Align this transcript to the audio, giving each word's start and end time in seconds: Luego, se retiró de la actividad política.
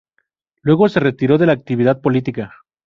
Luego, 0.63 0.89
se 0.89 0.99
retiró 0.99 1.37
de 1.37 1.45
la 1.45 1.53
actividad 1.53 2.01
política. 2.01 2.53